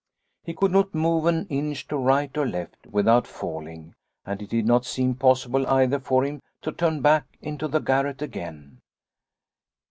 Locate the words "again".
8.19-8.79